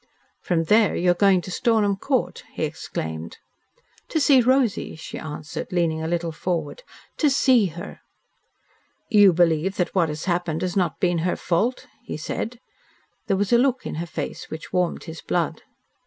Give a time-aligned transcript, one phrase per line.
[0.41, 3.37] "From there you are going to Stornham Court!" he exclaimed.
[4.09, 6.81] "To see Rosy," she answered, leaning a little forward.
[7.17, 7.99] "To SEE her.
[9.11, 12.59] "You believe that what has happened has not been her fault?" he said.
[13.27, 15.61] There was a look in her face which warmed his blood.